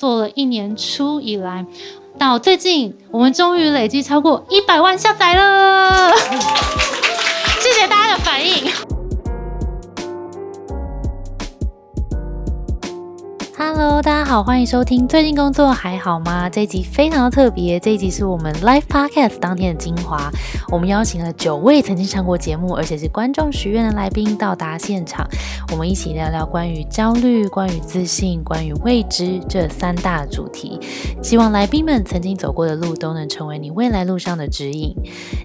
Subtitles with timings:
[0.00, 1.66] 做了一年初以来，
[2.18, 6.10] 到最近，我们终于累计超过一百万下载了。
[7.60, 8.64] 谢谢大家的反应。
[13.62, 15.06] Hello，大家好，欢迎收听。
[15.06, 16.48] 最近工作还好吗？
[16.48, 20.30] 这一集非常的特别，这一集是我们 Live Podcast 当天的精华。
[20.72, 25.28] 我们邀请了九位曾经上过节目，而且是观众许愿的来宾到达现场，
[25.72, 30.80] 我们一起聊聊关于焦虑、关于自信、关于未知这三大主题。
[31.22, 34.94] 希望来宾们曾经走过的路都能成为你未来路上的指引。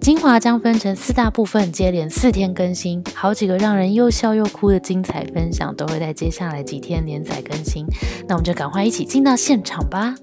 [0.00, 7.84] 精华将分成四大部分，接连四天更新，好几个让人又笑又哭的精彩分享都会在接下来几天连载更新。
[8.28, 10.14] 那我们就赶快一起进到现场吧。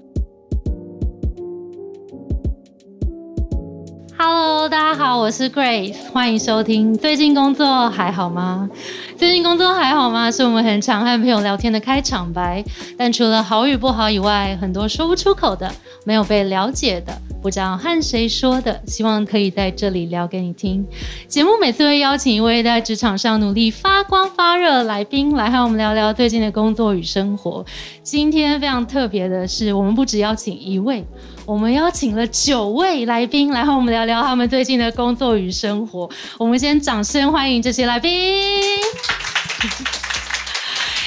[4.18, 6.96] Hello，大家好，我是 Grace，欢迎收听。
[6.96, 8.68] 最近工作还好吗？
[9.16, 10.30] 最近工作还好吗？
[10.30, 12.64] 是我们很常和朋友聊天的开场白。
[12.96, 15.70] 但除了好与不好以外，很多说不出口的，
[16.04, 17.12] 没有被了解的。
[17.42, 20.84] 不知道和谁说的，希望可以在这里聊给你听。
[21.28, 27.64] 节目每次会邀请一位在职场上努力发光发热的来宾来和我们聊聊最近的工作与生活。
[28.02, 31.04] 今天非常特别的是，我们不只邀请一位，
[31.44, 36.10] 我们邀请了九位来宾来和我们聊聊他们最近的工作与生活。
[36.38, 38.40] 我们先掌声欢迎这些来宾。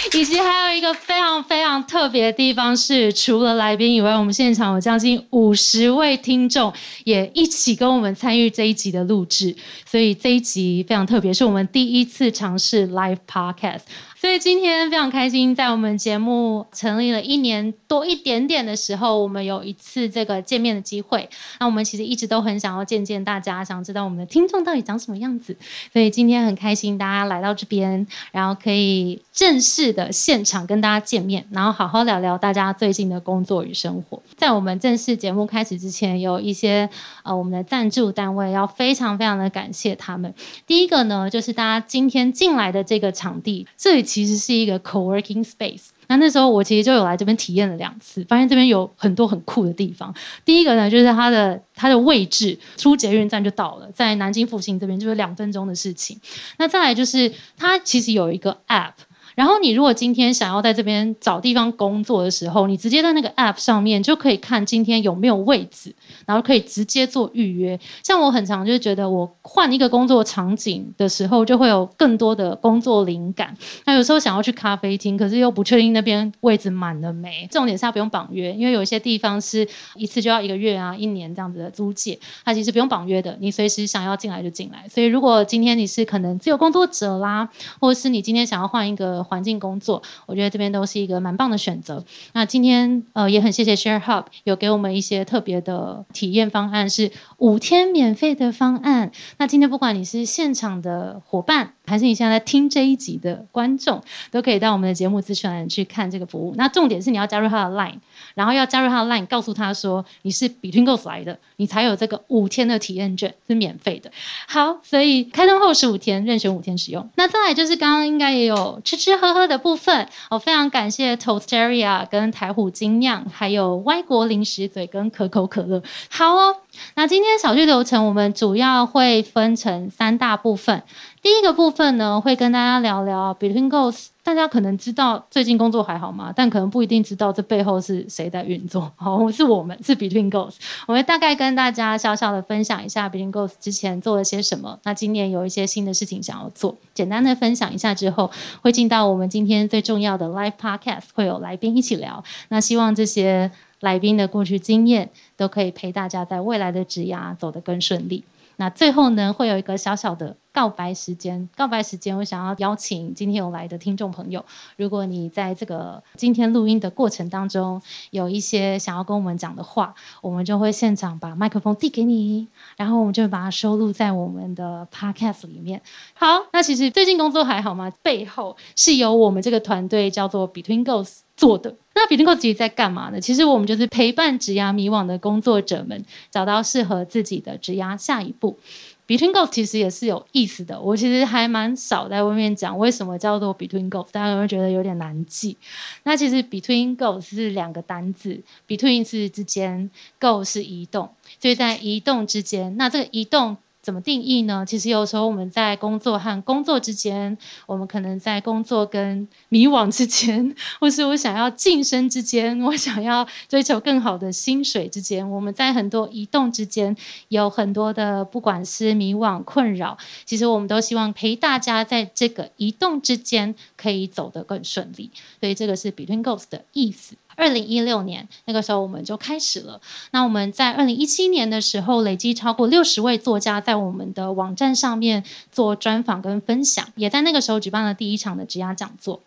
[0.18, 13.82] 以及还有一个非常非常特别的地方是，除了来宾以外，我们现场有将近五十位听众也一起跟我们参与这一集的录制，所以这一集非常特别，是我们第一次尝试 live podcast。
[14.20, 21.30] 所以今天非常开心，在我们节目成立了一年多一点点的时候，我们有一次这个见面的机会。
[21.58, 25.56] 那我们其实一直都很想要见见大家，想知道我们的听众到底长什么样子。
[25.94, 34.22] 所以今天很开心，大家来到这边，然后可以正式的现场跟大家见面，然后好好聊聊大家最近的工作与生活。
[34.36, 36.90] 在我们正式节目开始之前，有一些
[37.24, 40.34] 呃我们的赞助单位要非常非常的感谢他们。
[40.68, 44.09] 第一个呢，就是大家今天进来的这个场地，这里。
[44.10, 45.90] 其实是一个 co-working space。
[46.08, 50.12] 那那时候我其实就有来这边体验了两次，发现这边有很多很酷的地方。
[50.44, 56.20] 第一个呢，就是它的它的位置，出捷运站就到了，在南京复兴这边就是两分钟的事情。
[56.58, 58.94] 那再来就是它其实有一个 app。
[59.40, 65.96] 然后你如果今天想要在这边找地方工作的时候，你直接在那个 app 上面就可以看今天有没有位置，
[66.26, 67.80] 然后可以直接做预约。
[68.04, 73.56] 像我很常就是觉得我换一个工作场景的时候，就会有更多的工作灵感。
[73.86, 77.48] 那有时候想要去咖啡厅，可是又不确定那边位置满了没。
[77.50, 84.86] 重点是它不用绑约，因为有一些地方是一次就要一个月啊、一年这样子的租借，它其实不用绑约的，你随时想要进来就进来。
[84.90, 87.48] 所以如果今天你是可能自由工作者啦，
[87.80, 89.26] 或者是你今天想要换一个。
[89.30, 92.04] 环境工作，我觉得这边都是一个蛮棒的选择。
[92.34, 99.12] 那今天呃也很谢谢 Share Hub 有给我们一些特别的体验方案，是五天免费的方案。
[99.38, 104.02] 那今天不管你是现场的伙伴，还是你现在在听这一集的观众，
[104.32, 106.54] 都可以到我们的节目资讯栏去看这个服务。
[106.56, 107.98] 那重点是你要加入他的 Line，
[108.34, 114.10] 然后要加入他的 Line，告诉他说你是 Between Goals 来的，你才有这个五天的体验券是免费的。
[114.48, 117.08] 好，所以开通后十五天任选五天使用。
[117.16, 119.20] 那再来就是刚刚应该也有吃吃。
[119.20, 125.84] 喝喝的部分，我非常感谢 Toasteria 跟台虎精酿，还有歪国零食嘴跟可口可乐。
[126.10, 126.56] 好哦，
[126.96, 130.84] 那今天小聚流程，我们主要会分成三大部分。
[131.22, 134.08] 第一个部分呢，会跟大家聊聊 Between Goals。
[134.22, 136.32] 大家可能知道最近工作还好吗？
[136.36, 138.92] 但可能不一定知道这背后是谁在运作。
[138.96, 140.56] 好，是我们，是 Between Goals。
[140.86, 144.78] 我会大概跟大家小小的分享一下 Between Goals 之前做了些什么。
[144.84, 148.30] 那今年有一些新的事情想要做，简单的分享一下之后，
[148.62, 152.24] 会进到我们今天最重要的 Live Podcast，会有来宾一起聊。
[152.50, 153.50] 那希望这些
[153.80, 158.24] 来宾的过去经验都可以陪大家在未来的职涯走得更顺利。
[158.58, 161.48] 那最后呢，会有一个小小的告白时间。
[161.56, 164.44] 告白时间，我想要邀请今天有来的听众朋友，
[164.76, 167.82] 如果你在这个今天录音的过程当中
[168.12, 175.82] 有一些想要跟我们讲的话，我们就会现场把麦克风递给你，然后我们就把它收录在我们的 podcast 里面。
[176.14, 177.90] 好，那其实最近工作还好吗？
[178.04, 181.74] 背后是由我们这个团队叫做 Between Goals 做的。
[182.00, 183.20] 那 Between Goals 其实在干嘛呢？
[183.20, 186.02] 其实我们就是陪伴职涯迷惘的工作者们，
[186.32, 188.58] 找到适合自己的职涯下一步。
[189.06, 195.58] Between Goals 其实也是有意思的，我其实还蛮少在外面讲为什么叫做 Between Goals，大家有没有觉得有点难记？
[196.04, 199.92] 那其实 Between Goals 是两个单字，Between 是之间
[200.22, 201.10] ，Go 是移动，
[201.42, 203.58] 所以在移动之间，那这个移动。
[203.90, 204.64] 怎么定义呢？
[204.64, 216.96] 其实有时候我们在工作和工作之间，我们可能在工作跟迷惘之间，或是我想要晋升之间，我想要追求更好的薪水之间，我们在很多移动之间
[217.30, 225.10] 有很多的，不管是迷惘困扰，其实我们都希望陪大家在这个移动之间可以走得更顺利。
[225.40, 227.16] 所以这个是 Between Goals 的意思。
[227.40, 229.80] 二零一六年那个时候我们就开始了。
[230.12, 239.22] 那我们在二零一七年的时候，累计超过六十位作家在我们的网站上面做专访跟分享，也在那个时候举办了第一场的职涯讲座。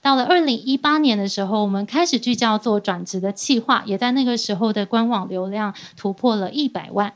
[0.00, 7.12] 到了二零一八年的时候，我们开始聚焦做转职的企划，也在那个时候的官网流量突破了一百万。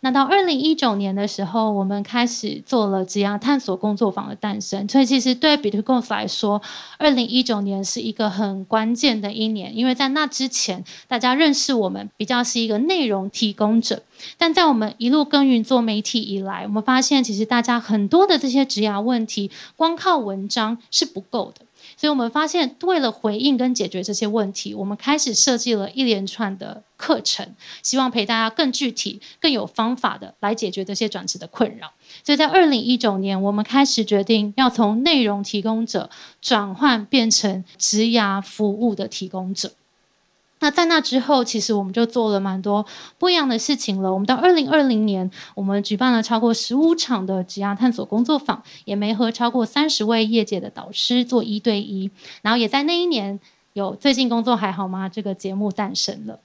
[0.00, 4.88] 那到二零一九年的时候，我们开始做了职涯探索工作坊的诞生。
[4.88, 6.60] 所以其实对 Between 来说，
[6.98, 14.02] 二零一九年是一个很关键的一年，因为在那之前，大家认识我们比较是一个内容提供者。
[14.36, 21.64] 但在我们一路耕耘做媒体以来，我们发现其实大家很多的这些职涯问题，光靠文章是不够的。
[21.98, 31.90] 所以我们发现，为了回应跟解决这些问题，我们开始设计了一连串的课程，希望陪大家更具体、更有方法的来解决这些转职的困扰。
[32.22, 36.08] 所以在二零一九年，我们开始决定要从内容提供者
[36.40, 39.72] 转换变成职涯服务的提供者。
[40.60, 42.84] 那在那之后，其实我们就做了蛮多
[43.16, 44.12] 不一样的事情了。
[44.12, 52.10] 我们到二零二零年，我们举办了超过十五场的职涯探索工作坊，也没和超过三十位业界的导师做一对一。
[52.42, 53.38] 然后也在那一年，
[53.74, 55.08] 有最近工作还好吗？
[55.08, 56.40] 这个节目诞生了。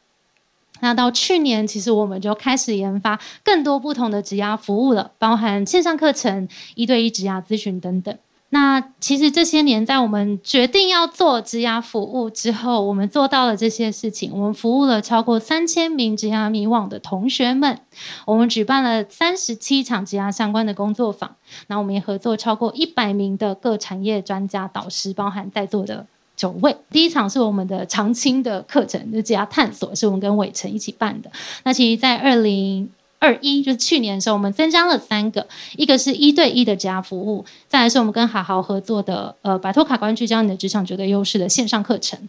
[0.80, 8.16] 那到去年，其实我们就开始研发更多不同的职涯服务了，包含线上课程、一对一职涯咨询等等。
[8.54, 14.32] 那其实这些年，在我们决定要做职涯服务之后，我们做到了这些事情。
[14.32, 17.80] 我们服务了超过三千名职涯迷惘的同学们，
[18.28, 21.36] 我们举办了三十七场职涯相关的工作坊。
[21.66, 26.06] 那我们也合作超过一百名的各产业专家导师，包含在座的
[26.36, 26.78] 九位。
[26.92, 31.32] 第一场是我们的常青的课程，就职涯探索，是我们跟伟成一起办的。
[31.64, 32.92] 那其实，在二零。
[33.24, 35.48] 二一就是去年的时候，我们增加了三个，
[35.78, 42.20] 一个是一对一的职涯服务，再来是我们跟好好合作的呃摆脱卡关聚焦你的职场绝对优势的线上课程。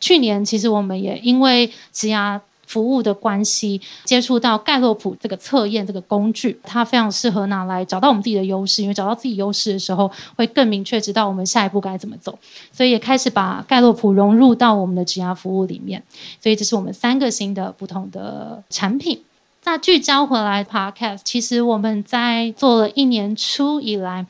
[0.00, 12.36] 去年其实我们也因为职涯服务的关系，接触到盖洛普这个测验这个工具，它非常适合拿来找到我们自己的优势，因为找到自己优势的时候，会更明确知道我们下一步该怎么走，
[12.72, 16.02] 所以也开始把盖洛普融入到我们的职涯服务里面。
[16.42, 19.20] 所以这是我们三个新的不同的产品。
[19.64, 24.26] 那聚焦回来，Podcast，其实我们在做了一年初以来，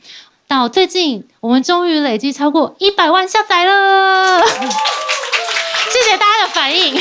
[0.48, 4.40] 到最近，我们终于累计超过一百万下载了。
[4.44, 7.00] 谢谢大家的反应。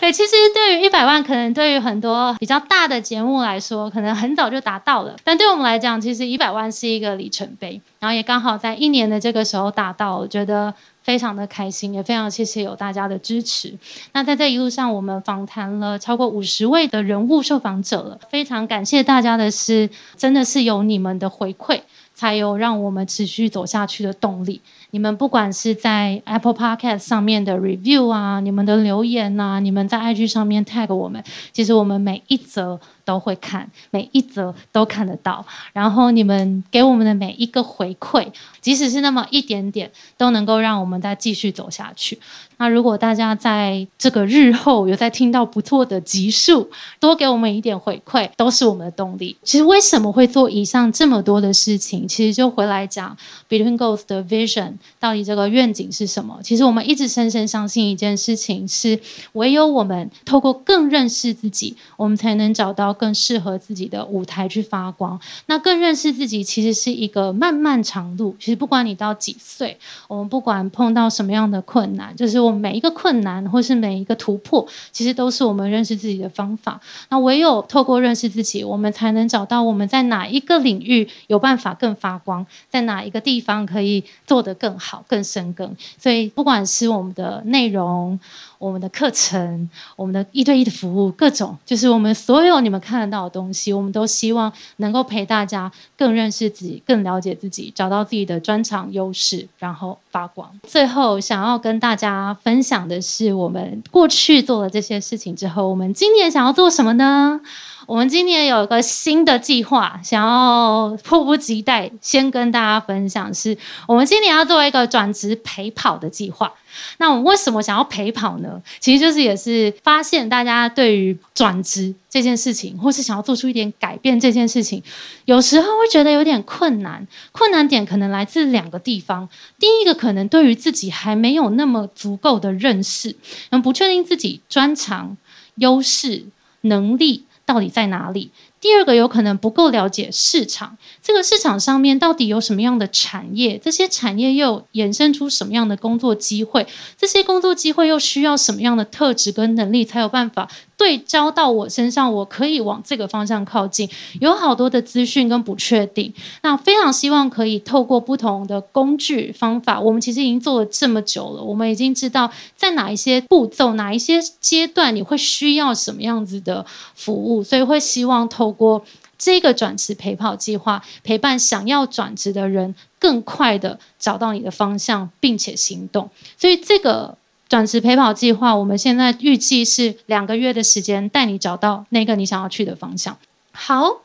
[0.00, 5.16] 对，其实对于一百万，可能对于很多比较大的节目来说，可能很早就达到了。
[5.24, 10.72] 但对我们来讲，其实一百万是一个里程碑，然后也刚好在一年的这个时候达到，我觉得。
[11.04, 13.70] 非常的开心，也非常谢谢有大家的支持。
[14.12, 21.78] 那在这一路上，我们访谈了超过五十位的人物受访者了，非常感谢大家的是，真的是有你们的回馈，
[22.14, 24.60] 才有让我们持续走下去的动力。
[24.92, 31.22] 你们不管是在 Apple Podcast 上面的 review 啊，你们的留言呐，你们在 IG 上面 tag 我们，
[31.52, 32.80] 其实我们每一则。
[33.04, 38.26] 都会看每一则都看得到，然后你们给我们的每一个回馈，
[38.60, 42.18] 即使是那么一点点，都能够让我们再继续走下去。
[42.56, 46.70] 那如果大家在这个日后有在听到不错的集数，
[47.00, 49.36] 多给我们一点回馈，都是我们的动力。
[49.42, 52.06] 其实为什么会做以上这么多的事情？
[52.06, 53.14] 其实就回来讲
[53.48, 56.38] Between Goals 的 vision，到底这个愿景是什么？
[56.42, 58.98] 其实我们一直深深相信一件事情，是
[59.32, 62.93] 唯有我们透过更认识自己，我们才能找到。
[62.94, 68.34] 更适合自己的舞台去发光，那更认识自己其实是一个漫漫长路。
[68.38, 69.76] 其实不管你到几岁，
[70.08, 76.80] 我们不管碰到什么样的困难，就是我们每一个困难或是每一个突破，其实都是我们认识自己的方法。
[77.10, 85.74] 那唯有透过认识自己，我们才能找到我们在哪一个领域有办法更发光，在哪一个地方可以做得更好、更深耕。
[85.98, 88.18] 所以不管是我们的内容。
[88.64, 100.50] 我们的课程，我们的一对一的服务，各种就是我们所有你们看得到的东西，我们都希望能够陪大家更认识自己，更了解自己，找到自己的专长优势，然后发光。
[100.66, 107.42] 最后想要跟大家分享的是，我们过去做了这些事情之后，我们今年想要做什么呢？
[107.86, 116.52] 我们今年有一个新的计划，想要迫不及待先跟大家分享，是我们今年要做一个转职陪跑的计划。
[116.98, 118.60] 那我们为什么想要陪跑呢？
[118.80, 124.82] 其实就是也是发现大家对于转职这件事情，或是想要做出一点改变这件事情，
[125.26, 127.06] 有时候会觉得有点困难。
[127.30, 129.28] 困难点可能来自两个地方。
[129.58, 133.14] 第一个可能对于自己还没有那么足够的认识，
[133.50, 135.16] 嗯，不确定自己专长、
[135.56, 136.24] 优势、
[136.62, 137.24] 能力。
[137.44, 138.32] 到底在哪里？
[138.64, 143.60] 第二个有可能不够了解市场，这个市场上面到底有什么样的产业？
[143.62, 146.66] 这些产业又衍生出什么样的工作机会？
[146.96, 150.48] 这些工作机会又需要什么样的特质跟能力才有办法？
[150.76, 153.88] 对焦到我身上，我可以往这个方向靠近。
[154.20, 159.78] 有好多的资讯跟不确定，那非常希望可以透过不同的工具方法。
[159.78, 166.66] 我们其实已经做了这么久了，我们已经知道在哪一些步骤、哪一些阶段你会需要什么样子的
[166.96, 168.82] 服务，所以会希望透过
[169.18, 176.08] 这个转职陪跑计划，陪伴想要转职的人更快的找到你的方向，并且行动。
[176.38, 177.18] 所以这个。
[177.46, 183.16] 转职陪跑计划，我们现在预计是两个月的时间，带你找到那个你想要去的方向。
[183.52, 184.00] 好，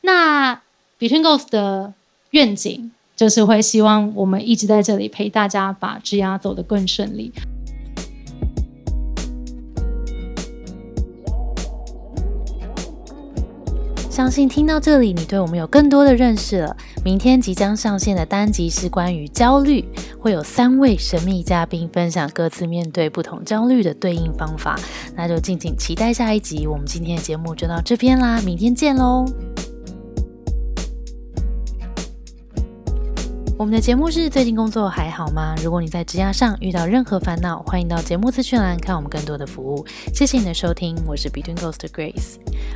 [0.00, 0.56] 那
[0.98, 1.94] Between Goals 的
[2.30, 7.32] 愿景就是会希望我们一直在这里陪大家把职涯走得更顺利。
[14.16, 16.74] 相信听到这里，你对我们有更多的认识了。
[17.04, 19.84] 明天即将上线的单集是关于焦虑，
[20.18, 24.80] 会有三位神秘嘉宾分享各自面对不同焦虑的对应方法。
[25.14, 26.66] 那就敬请期待下一集。
[26.66, 29.26] 我们今天的节目就到这边啦，明天见喽。
[33.58, 35.54] 我们的节目是最近工作还好吗？
[35.62, 39.84] 如果你在职涯上遇到任何烦恼，欢迎到节目资讯栏看我们更多的服务。
[40.14, 42.36] 谢谢你的收听，我是 Between Ghost Grace。